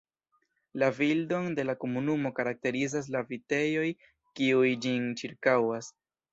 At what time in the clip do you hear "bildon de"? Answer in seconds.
0.99-1.65